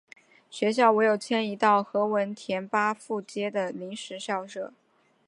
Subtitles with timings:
[0.49, 4.73] 学校唯有迁移到何文田巴富街的临时校舍。